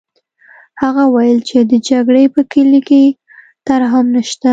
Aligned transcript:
هغه 0.81 1.03
وویل 1.07 1.39
چې 1.49 1.57
د 1.71 1.73
جګړې 1.89 2.25
په 2.35 2.41
کلي 2.51 2.81
کې 2.89 3.03
ترحم 3.67 4.05
نشته 4.15 4.49